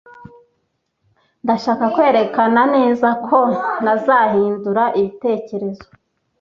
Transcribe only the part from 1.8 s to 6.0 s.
kwerekana neza ko ntazahindura ibitekerezo.